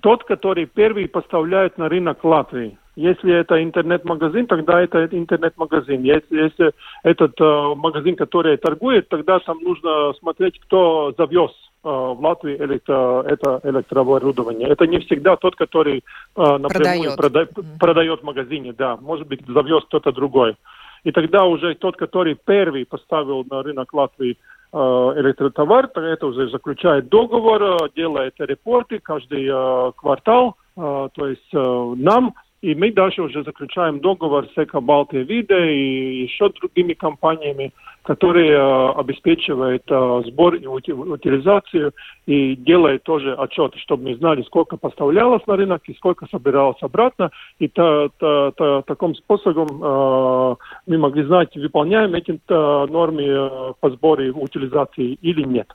[0.00, 2.76] Тот, который первый поставляет на рынок Латвии.
[2.96, 6.02] Если это интернет-магазин, тогда это интернет-магазин.
[6.02, 6.72] Если, если
[7.02, 11.50] этот э, магазин, который торгует, тогда там нужно смотреть, кто завез
[11.84, 14.68] э, в Латвии электро, это электрооборудование.
[14.68, 15.98] Это не всегда тот, который
[16.36, 17.54] э, напрямую продает.
[17.54, 18.96] Прода, продает в магазине, да.
[18.96, 20.56] Может быть, завез кто-то другой.
[21.04, 24.36] И тогда уже тот, который первый поставил на рынок Латвии
[24.72, 31.54] э, электротовар, это уже заключает договор, э, делает репорты каждый э, квартал, э, то есть
[31.54, 36.92] э, нам и мы дальше уже заключаем договор с Эко Балтия Виде и еще другими
[36.92, 41.92] компаниями, которые э, обеспечивают э, сбор и утилизацию
[42.26, 47.30] и делают тоже отчеты, чтобы мы знали, сколько поставлялось на рынок и сколько собиралось обратно.
[47.58, 54.22] И та, та, та, таким способом э, мы могли знать, выполняем эти нормы по сбору
[54.22, 55.68] и утилизации или нет.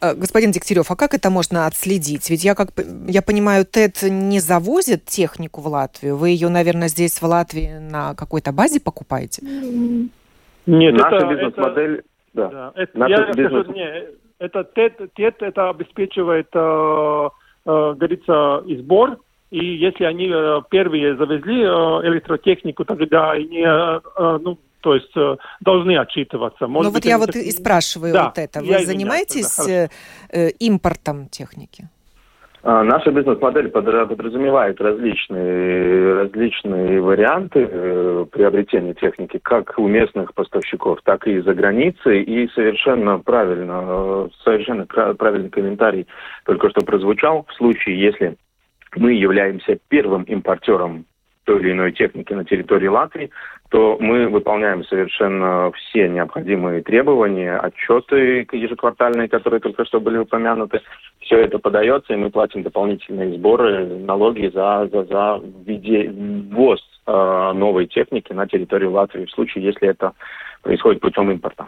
[0.00, 2.30] Э, господин Дегтярев, а как это можно отследить?
[2.30, 2.70] Ведь я, как
[3.08, 6.16] я понимаю, ТЭД не завозит технику в Латвию.
[6.16, 9.42] Вы ее, наверное, здесь в Латвии на какой-то базе покупаете?
[10.66, 12.02] Нет, наша это, бизнес-модель...
[12.32, 12.48] Да.
[12.48, 13.64] да это, наша я бизнес...
[13.64, 14.04] скажу, не,
[14.38, 19.18] это ТЭД, ТЭД это обеспечивает, э, э, говорится, и сбор,
[19.50, 25.96] и если они э, первые завезли э, электротехнику, тогда они, ну, то есть э, должны
[25.98, 26.66] отчитываться.
[26.66, 28.60] Может ну вот я вот и спрашиваю да, вот это.
[28.60, 29.88] Вы занимаетесь да,
[30.30, 31.88] э, импортом техники?
[32.62, 41.26] А, наша бизнес-модель подразумевает различные, различные варианты э, приобретения техники, как у местных поставщиков, так
[41.26, 42.22] и за границей.
[42.22, 46.06] И совершенно правильно, э, совершенно правильный комментарий
[46.44, 47.46] только что прозвучал.
[47.48, 48.36] В случае, если
[48.94, 51.06] мы являемся первым импортером
[51.50, 53.30] той или иной техники на территории Латвии,
[53.70, 60.80] то мы выполняем совершенно все необходимые требования, отчеты ежеквартальные, которые только что были упомянуты.
[61.18, 65.40] Все это подается, и мы платим дополнительные сборы, налоги за, за, за
[66.52, 70.12] ввоз э, новой техники на территорию Латвии в случае, если это
[70.62, 71.66] происходит путем импорта.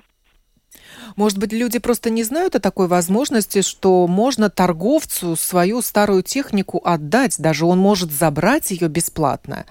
[1.16, 6.80] Может быть, люди просто не знают о такой возможности, что можно торговцу свою старую технику
[6.84, 9.66] отдать, даже он может забрать ее бесплатно.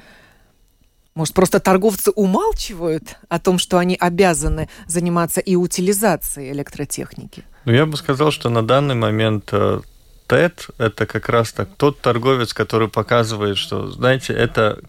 [1.14, 7.44] Может, просто торговцы умалчивают о том, что они обязаны заниматься и утилизацией электротехники?
[7.66, 9.82] Ну, я бы сказал, что на данный момент э,
[10.28, 14.80] ТЭД– это как раз так тот торговец, который показывает, что, знаете, это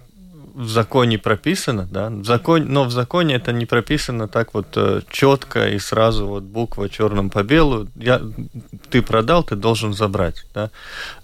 [0.55, 5.01] в законе прописано, да, в закон, но в законе это не прописано так вот э,
[5.11, 7.89] четко и сразу вот буква черным по белу.
[7.97, 8.21] Я,
[8.91, 10.71] ты продал, ты должен забрать, да.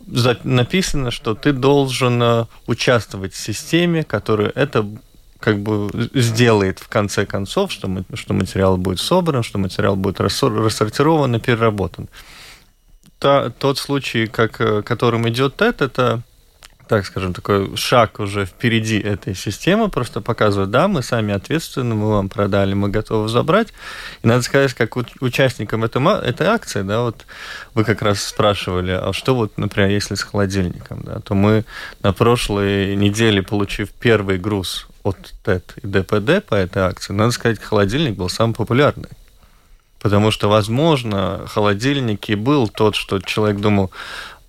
[0.06, 4.86] За, написано, что ты должен э, участвовать в системе, которая это
[5.40, 10.20] как бы сделает в конце концов, что, мы, что материал будет собран, что материал будет
[10.20, 12.08] рассортирован и переработан.
[13.18, 16.22] Та, тот случай, как, э, которым идет ТЭТ, это
[16.88, 22.08] так скажем, такой шаг уже впереди этой системы, просто показывают, да, мы сами ответственны, мы
[22.10, 23.68] вам продали, мы готовы забрать.
[24.22, 27.26] И надо сказать, как участникам этой, этой акции, да, вот
[27.74, 31.64] вы как раз спрашивали, а что вот, например, если с холодильником, да, то мы
[32.02, 37.62] на прошлой неделе, получив первый груз от ТЭТ и ДПД по этой акции, надо сказать,
[37.62, 39.10] холодильник был самый популярный.
[40.00, 43.90] Потому что, возможно, холодильник и был тот, что человек думал,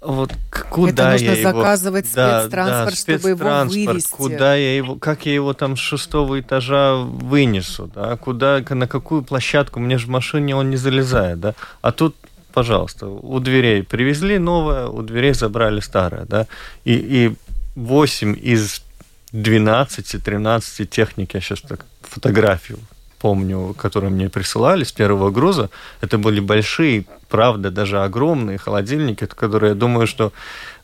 [0.01, 0.31] вот
[0.69, 2.12] куда Это нужно я заказывать его...
[2.12, 4.09] спецтранспорт, да, да, чтобы его вывести.
[4.12, 9.23] Куда я его, как я его там с шестого этажа вынесу, да, куда, на какую
[9.23, 12.15] площадку, мне же в машине он не залезает, да, а тут
[12.53, 16.47] пожалуйста, у дверей привезли новое, у дверей забрали старое, да,
[16.83, 17.35] и, и
[17.75, 18.81] 8 из
[19.33, 22.79] 12-13 техник, я сейчас так фотографию
[23.19, 25.69] помню, которые мне присылали с первого груза,
[26.01, 30.32] это были большие, правда, даже огромные холодильники, которые, я думаю, что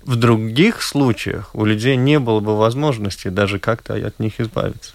[0.04, 4.93] в других случаях у людей не было бы возможности даже как-то от них избавиться.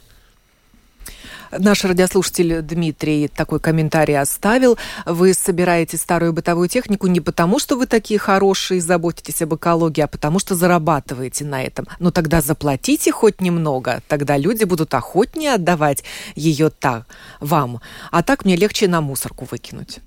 [1.50, 4.78] Наш радиослушатель Дмитрий такой комментарий оставил.
[5.04, 10.02] Вы собираете старую бытовую технику не потому, что вы такие хорошие и заботитесь об экологии,
[10.02, 11.88] а потому что зарабатываете на этом.
[11.98, 16.04] Но тогда заплатите хоть немного, тогда люди будут охотнее отдавать
[16.36, 17.06] ее так
[17.40, 17.80] вам.
[18.12, 19.98] А так мне легче на мусорку выкинуть.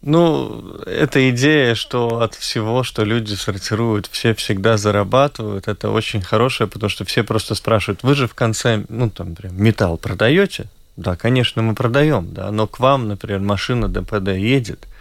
[0.00, 6.68] Ну, эта идея, что от всего, что люди сортируют, все всегда зарабатывают, это очень хорошее,
[6.68, 10.66] потому что все просто спрашивают, вы же в конце, ну, там, например, металл продаете?
[10.96, 14.86] Да, конечно, мы продаем, да, но к вам, например, машина ДПД едет–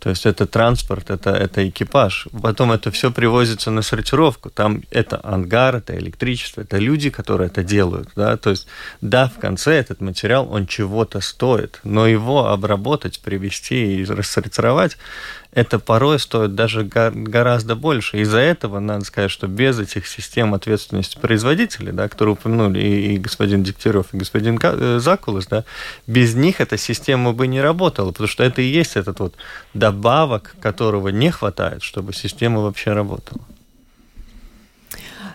[0.00, 2.28] то есть это транспорт, это, это экипаж.
[2.42, 4.50] Потом это все привозится на сортировку.
[4.50, 8.10] Там это ангар, это электричество, это люди, которые это делают.
[8.14, 8.36] Да?
[8.36, 8.68] То есть,
[9.00, 14.96] да, в конце этот материал, он чего-то стоит, но его обработать, привести и рассортировать,
[15.52, 18.18] это порой стоит даже гораздо больше.
[18.20, 23.18] Из-за этого надо сказать, что без этих систем ответственности производителей, да, которые упомянули и, и
[23.18, 25.64] господин Дегтярев, и господин э, Закулус, да,
[26.06, 29.34] без них эта система бы не работала, потому что это и есть этот вот
[29.74, 33.40] добавок, которого не хватает, чтобы система вообще работала.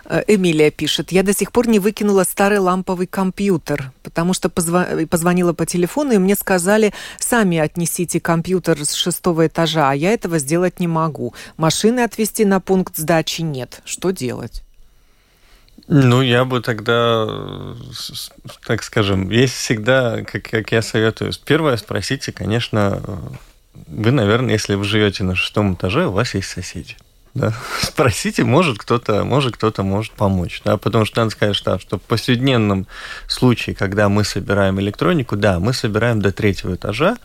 [0.06, 5.06] Э, Эмилия пишет, я до сих пор не выкинула старый ламповый компьютер, потому что позва-
[5.06, 10.38] позвонила по телефону, и мне сказали, сами отнесите компьютер с шестого этажа, а я этого
[10.38, 11.34] сделать не могу.
[11.56, 13.80] Машины отвезти на пункт сдачи нет.
[13.84, 14.62] Что делать?
[15.86, 17.26] Ну, я бы тогда,
[18.66, 23.02] так скажем, есть всегда, как, как я советую, первое спросите, конечно,
[23.86, 26.96] вы, наверное, если вы живете на шестом этаже, у вас есть соседи.
[27.34, 27.52] Да.
[27.82, 32.02] Спросите, может кто-то, может кто-то может помочь, да, потому что надо сказать, что, что в
[32.02, 32.86] повседневном
[33.26, 37.16] случае, когда мы собираем электронику, да, мы собираем до третьего этажа,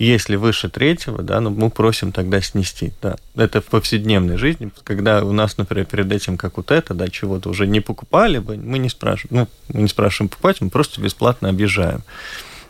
[0.00, 3.16] если выше третьего, да, ну, мы просим тогда снести, да.
[3.36, 7.48] Это в повседневной жизни, когда у нас, например, перед этим, как вот это, да, чего-то
[7.48, 11.48] уже не покупали бы, мы не спрашиваем, ну, мы не спрашиваем покупать, мы просто бесплатно
[11.50, 12.02] объезжаем.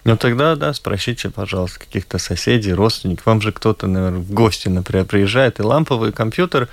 [0.05, 3.27] Ну тогда, да, спросите, пожалуйста, каких-то соседей, родственников.
[3.27, 6.69] Вам же кто-то, наверное, в гости, например, приезжает, и ламповый компьютер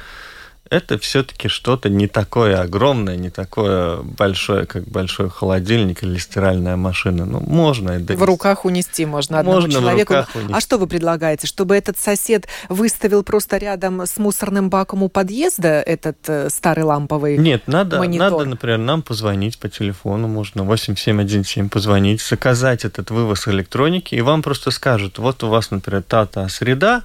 [0.70, 7.26] это все-таки что-то не такое огромное, не такое большое, как большой холодильник или стиральная машина.
[7.26, 10.14] Ну, можно это В руках унести можно одному можно человеку.
[10.14, 10.54] В руках унести.
[10.54, 11.48] А что вы предлагаете?
[11.48, 17.38] Чтобы этот сосед выставил просто рядом с мусорным баком у подъезда этот э, старый ламповый
[17.38, 18.32] Нет, надо, монитор?
[18.32, 24.44] надо, например, нам позвонить по телефону, можно 8717 позвонить, заказать этот вывоз электроники, и вам
[24.44, 27.04] просто скажут, вот у вас, например, та-та среда,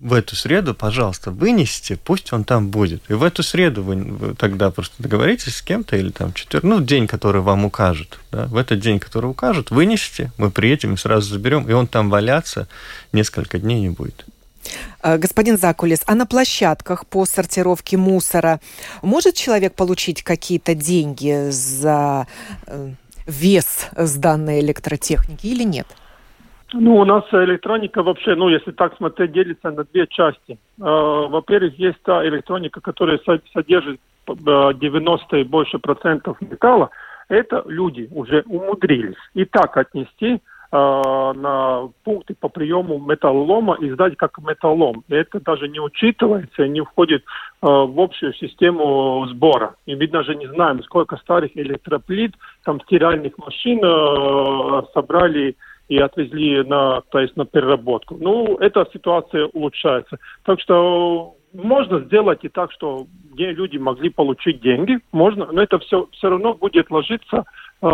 [0.00, 3.02] в эту среду, пожалуйста, вынесите, пусть он там будет.
[3.08, 7.06] И в эту среду вы, тогда просто договоритесь с кем-то или там четвер, ну, день,
[7.06, 8.20] который вам укажут.
[8.30, 8.46] Да?
[8.46, 12.68] В этот день, который укажут, вынесите, мы приедем и сразу заберем, и он там валяться
[13.12, 14.24] несколько дней не будет.
[15.00, 18.60] А, господин Закулис, а на площадках по сортировке мусора
[19.02, 22.26] может человек получить какие-то деньги за
[22.66, 22.92] э,
[23.26, 25.86] вес сданной электротехники или нет?
[26.74, 30.58] Ну, у нас электроника вообще, ну, если так смотреть, делится на две части.
[30.78, 30.82] Э,
[31.28, 33.18] во-первых, есть та электроника, которая
[33.54, 36.90] содержит 90 э, и больше процентов металла.
[37.28, 40.38] Это люди уже умудрились и так отнести э,
[40.70, 45.04] на пункты по приему металлолома и сдать как металлолом.
[45.08, 47.24] Это даже не учитывается и не входит
[47.62, 49.74] в общую систему сбора.
[49.86, 53.80] И мы даже не знаем, сколько старых электроплит, там стиральных машин
[54.92, 55.56] собрали
[55.88, 58.16] и отвезли на, то есть на переработку.
[58.20, 60.18] Ну, эта ситуация улучшается.
[60.44, 65.78] Так что можно сделать и так, что где люди могли получить деньги, можно, но это
[65.78, 67.44] все, все равно будет ложиться
[67.80, 67.86] э,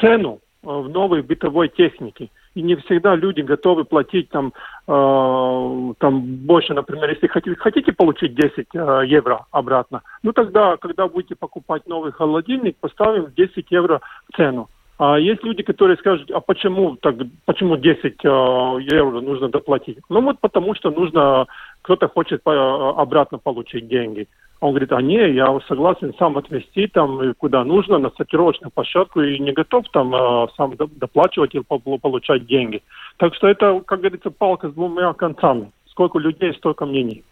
[0.00, 2.30] цену э, в новой бытовой технике.
[2.54, 4.52] и не всегда люди готовы платить там,
[4.86, 11.08] э, там больше, например, если хотите, хотите получить 10 э, евро обратно, ну тогда, когда
[11.08, 14.00] будете покупать новый холодильник, поставим 10 евро
[14.30, 14.68] в цену.
[14.98, 19.98] А есть люди, которые скажут, а почему так, почему 10 э, евро нужно доплатить?
[20.08, 21.46] Ну вот потому что нужно,
[21.82, 24.28] кто-то хочет э, обратно получить деньги.
[24.60, 29.38] Он говорит, а не, я согласен сам отвезти там, куда нужно, на сортировочную площадку и
[29.40, 31.64] не готов там э, сам доплачивать или
[31.98, 32.82] получать деньги.
[33.16, 35.72] Так что это, как говорится, палка с двумя концами.
[35.86, 37.24] Сколько людей, столько мнений.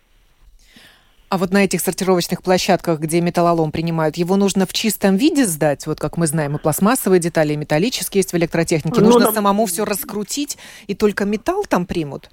[1.31, 5.87] А вот на этих сортировочных площадках, где металлолом принимают, его нужно в чистом виде сдать?
[5.87, 9.01] Вот как мы знаем, и пластмассовые детали, и металлические есть в электротехнике.
[9.01, 9.35] Ну, нужно нам...
[9.35, 10.59] самому все раскрутить,
[10.89, 12.31] и только металл там примут?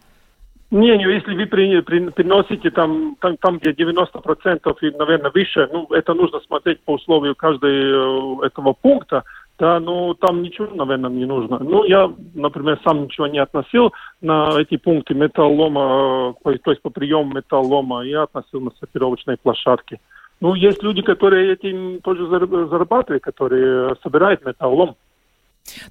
[0.72, 5.70] Не, не, если вы при, при, приносите там, там, там, где 90% и, наверное, выше,
[5.72, 9.24] ну, это нужно смотреть по условию каждого э, этого пункта,
[9.60, 11.58] да, ну, там ничего, наверное, не нужно.
[11.60, 13.92] Ну, я, например, сам ничего не относил
[14.22, 20.00] на эти пункты металлома, э, то есть по приему металлома, я относил на сортировочные площадки.
[20.40, 24.96] Ну, есть люди, которые этим тоже зарабатывают, которые собирают металлом.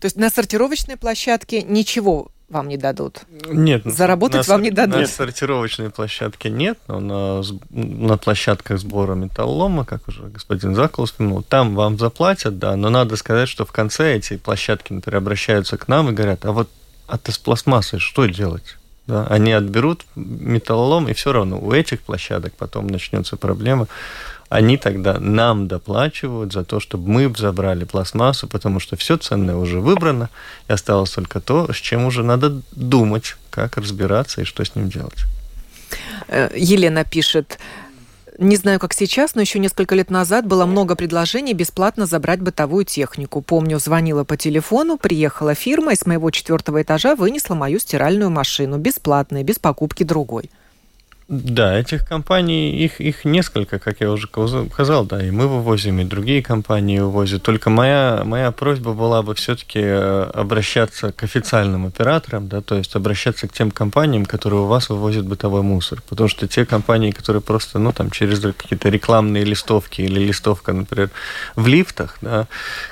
[0.00, 3.22] То есть на сортировочной площадке ничего вам не дадут?
[3.48, 3.82] Нет.
[3.84, 5.00] Заработать на, вам не дадут?
[5.00, 11.42] На сортировочной площадке нет, но на, на площадках сбора металлома, как уже господин Закол упомянул,
[11.42, 15.88] там вам заплатят, да, но надо сказать, что в конце эти площадки, например, обращаются к
[15.88, 16.70] нам и говорят, а вот
[17.08, 18.76] а ты с пластмассой что делать?
[19.06, 23.86] Да, они отберут металлолом, и все равно у этих площадок потом начнется проблема
[24.48, 29.80] они тогда нам доплачивают за то, чтобы мы забрали пластмассу, потому что все ценное уже
[29.80, 30.30] выбрано,
[30.68, 34.88] и осталось только то, с чем уже надо думать, как разбираться и что с ним
[34.88, 35.24] делать.
[36.28, 37.58] Э, Елена пишет,
[38.38, 42.84] не знаю, как сейчас, но еще несколько лет назад было много предложений бесплатно забрать бытовую
[42.84, 43.40] технику.
[43.40, 48.78] Помню, звонила по телефону, приехала фирма и с моего четвертого этажа вынесла мою стиральную машину
[48.78, 50.50] бесплатно, без покупки другой.
[51.28, 54.28] Да, этих компаний, их, их несколько, как я уже
[54.72, 57.42] сказал, да, и мы вывозим, и другие компании вывозят.
[57.42, 62.94] Только моя, моя просьба была бы все-таки э, обращаться к официальным операторам, да, то есть
[62.94, 66.00] обращаться к тем компаниям, которые у вас вывозят бытовой мусор.
[66.08, 71.10] Потому что те компании, которые просто, ну, там, через какие-то рекламные листовки или листовка, например,
[71.56, 72.46] в лифтах, да,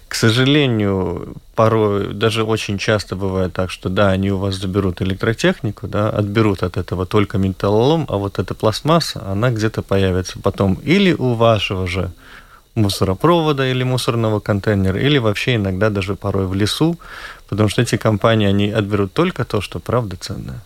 [0.08, 5.86] к сожалению, порой, даже очень часто бывает так, что да, они у вас заберут электротехнику,
[5.88, 11.12] да, отберут от этого только металлолом, а вот эта пластмасса, она где-то появится потом или
[11.12, 12.10] у вашего же
[12.74, 16.98] мусоропровода или мусорного контейнера, или вообще иногда даже порой в лесу,
[17.48, 20.60] потому что эти компании, они отберут только то, что правда ценное.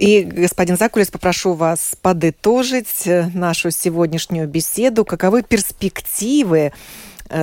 [0.00, 5.04] И, господин Закулис, попрошу вас подытожить нашу сегодняшнюю беседу.
[5.04, 6.72] Каковы перспективы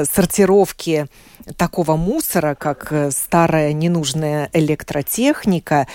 [0.05, 1.07] сортировки
[1.57, 5.87] такого мусора, как э, старая ненужная электротехника,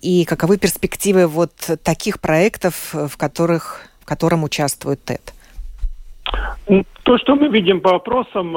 [0.00, 5.34] и каковы перспективы вот таких проектов, в которых в котором участвует ТЭД?
[7.02, 8.52] То, что мы видим по опросам,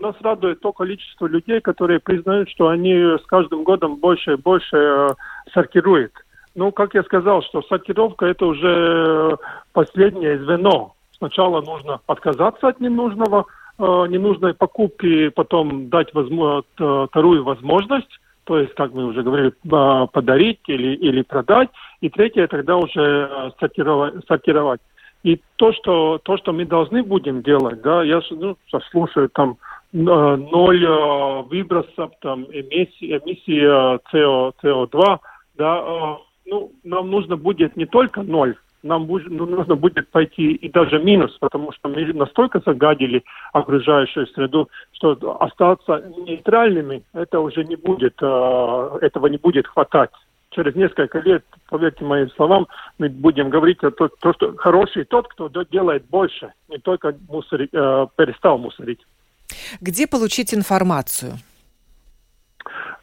[0.00, 5.14] нас радует то количество людей, которые признают, что они с каждым годом больше и больше
[5.52, 6.12] сортируют.
[6.56, 9.36] Ну, как я сказал, что сортировка это уже
[9.72, 10.94] последнее звено.
[11.18, 13.44] Сначала нужно отказаться от ненужного, э,
[13.78, 20.60] ненужной покупки, потом дать возможно, вторую возможность, то есть, как мы уже говорили, э, подарить
[20.68, 21.68] или, или продать.
[22.00, 24.24] И третье, тогда уже э, сортировать.
[24.28, 24.80] сортировать.
[25.24, 28.56] И то, что, то, что мы должны будем делать, да, я ну,
[28.92, 29.56] слушаю там
[29.92, 30.86] э, ноль
[31.50, 33.66] выбросов, там, эмиссии, эмиссии
[34.12, 35.18] СО, СО2,
[35.58, 40.68] да, ну, нам нужно будет не только ноль, нам будет, ну, нужно будет пойти и
[40.68, 43.22] даже минус, потому что мы настолько загадили
[43.52, 50.10] окружающую среду, что остаться нейтральными, это уже не будет, э, этого не будет хватать.
[50.50, 52.66] Через несколько лет, поверьте моим словам,
[52.98, 58.06] мы будем говорить о том, что хороший тот, кто делает больше, не только мусорить, э,
[58.16, 59.00] перестал мусорить.
[59.80, 61.32] Где получить информацию?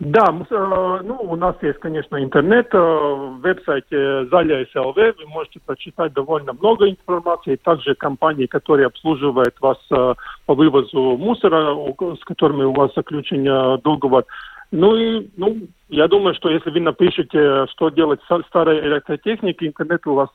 [0.05, 5.61] Да, э, ну, у нас есть, конечно, интернет, э, в веб-сайте Заля СЛВ, вы можете
[5.65, 10.13] прочитать довольно много информации, также компании, которые обслуживают вас э,
[10.45, 11.73] по вывозу мусора,
[12.19, 13.45] с которыми у вас заключен
[13.81, 14.25] договор.
[14.71, 20.05] Ну и, ну, я думаю, что если вы напишете, что делать с старой электротехникой, интернет
[20.05, 20.29] у вас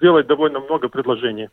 [0.00, 1.48] делает довольно много предложений.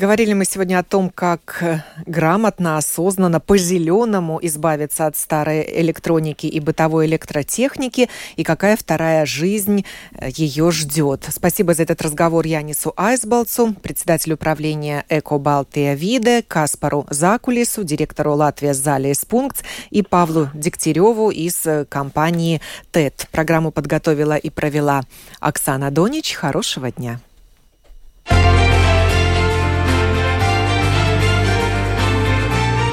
[0.00, 1.62] Говорили мы сегодня о том, как
[2.06, 10.30] грамотно, осознанно, по-зеленому избавиться от старой электроники и бытовой электротехники, и какая вторая жизнь э,
[10.34, 11.26] ее ждет.
[11.30, 18.72] Спасибо за этот разговор Янису Айсбалцу, председателю управления Эко Балтия Виде, Каспару Закулису, директору Латвия
[18.72, 23.28] Залис Пункт и Павлу Дегтяреву из э, компании ТЭТ.
[23.30, 25.02] Программу подготовила и провела
[25.40, 26.32] Оксана Донич.
[26.32, 27.20] Хорошего дня.